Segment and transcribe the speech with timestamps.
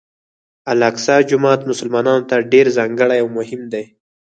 [0.71, 3.83] الاقصی جومات مسلمانانو ته ډېر ځانګړی او مهم دی.